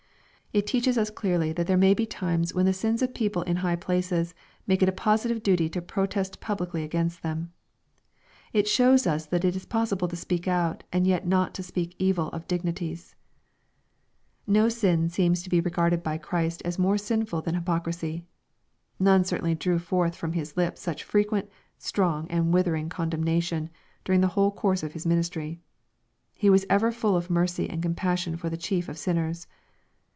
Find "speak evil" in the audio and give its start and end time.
11.63-12.27